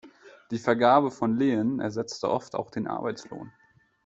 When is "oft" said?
2.27-2.55